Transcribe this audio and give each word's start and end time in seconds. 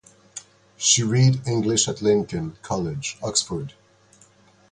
She 0.77 1.03
read 1.03 1.47
English 1.47 1.87
at 1.87 2.01
Lincoln 2.01 2.55
College, 2.63 3.19
Oxford. 3.21 3.75